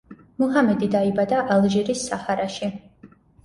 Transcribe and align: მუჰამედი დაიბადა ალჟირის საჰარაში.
მუჰამედი 0.43 0.89
დაიბადა 0.95 1.43
ალჟირის 1.59 2.05
საჰარაში. 2.11 2.75